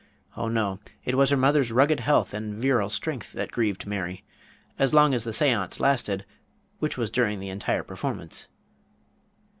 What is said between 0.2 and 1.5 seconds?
Oh, no; it was her